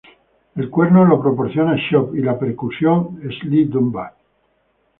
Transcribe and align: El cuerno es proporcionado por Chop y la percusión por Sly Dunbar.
El 0.55 0.71
cuerno 0.71 1.03
es 1.13 1.21
proporcionado 1.21 1.77
por 1.77 1.85
Chop 1.87 2.15
y 2.15 2.23
la 2.23 2.39
percusión 2.39 3.17
por 3.19 3.31
Sly 3.35 3.65
Dunbar. 3.65 4.13